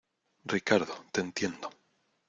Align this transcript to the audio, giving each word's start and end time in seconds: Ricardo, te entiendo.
Ricardo, 0.47 1.05
te 1.11 1.21
entiendo. 1.21 1.69